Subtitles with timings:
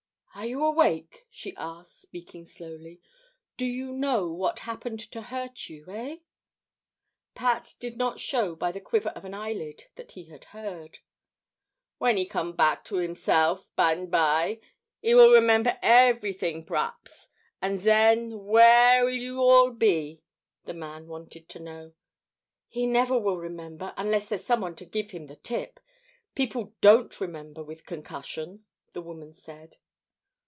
[0.33, 2.99] "Are you awake?" she asked, speaking slowly.
[3.57, 6.17] "Do you know what happened to hurt you eh?"
[7.35, 10.97] Pat did not show by the quiver of an eyelid that he had heard.
[11.99, 14.61] "Wen 'e come back to himself, bineby,
[15.03, 17.27] 'e will remember everything per'aps,
[17.61, 20.23] an' zen w'ere will you all be?"
[20.63, 21.93] the man wanted to know.
[22.69, 25.79] "He never will remember, unless there's someone to give him the tip.
[26.35, 28.63] People don't remember with concussion,"
[28.93, 29.77] the woman said.